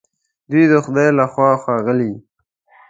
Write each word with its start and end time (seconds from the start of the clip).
دوی 0.49 0.65
د 0.71 0.73
خدای 0.85 1.09
له 1.17 1.25
خوا 1.31 1.49
ښاغلي 1.63 2.13